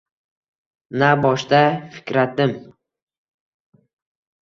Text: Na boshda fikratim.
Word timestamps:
Na 1.03 1.09
boshda 1.27 1.61
fikratim. 1.99 2.51